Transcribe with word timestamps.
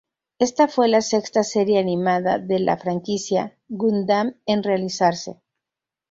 Esta 0.39 0.67
fue 0.67 0.87
la 0.87 1.01
sexta 1.01 1.43
serie 1.43 1.77
animada 1.77 2.39
de 2.39 2.57
la 2.59 2.75
franquicia 2.77 3.55
"Gundam" 3.69 4.33
en 4.47 4.63
realizarse. 4.63 5.43